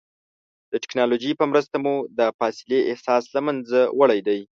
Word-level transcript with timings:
د 0.71 0.73
ټکنالوجۍ 0.83 1.31
په 1.39 1.45
مرسته 1.51 1.75
مو 1.83 1.95
د 2.19 2.21
فاصلې 2.39 2.79
احساس 2.91 3.23
له 3.35 3.41
منځه 3.47 3.79
وړی 3.99 4.19
دی. 4.27 4.39